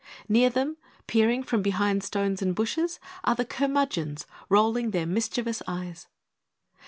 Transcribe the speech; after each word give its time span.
Near 0.27 0.49
them, 0.49 0.77
peering 1.05 1.43
from 1.43 1.61
behind 1.61 2.03
stones 2.03 2.41
and 2.41 2.55
bushes, 2.55 2.99
are 3.23 3.35
the 3.35 3.45
Curmudgeons, 3.45 4.25
rolling 4.49 4.89
their 4.89 5.05
mischievous 5.05 5.61
eyes. 5.67 6.07